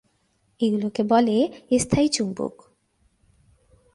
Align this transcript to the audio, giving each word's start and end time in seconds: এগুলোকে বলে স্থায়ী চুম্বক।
এগুলোকে 0.61 1.01
বলে 1.03 1.37
স্থায়ী 1.79 2.07
চুম্বক। 2.07 2.55